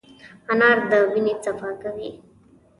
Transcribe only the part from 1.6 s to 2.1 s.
کوي.